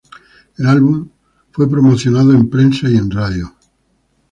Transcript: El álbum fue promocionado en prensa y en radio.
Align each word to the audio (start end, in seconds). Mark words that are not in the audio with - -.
El 0.57 0.65
álbum 0.65 1.09
fue 1.51 1.69
promocionado 1.69 2.31
en 2.33 2.49
prensa 2.49 2.89
y 2.89 2.95
en 2.97 3.11
radio. 3.11 3.53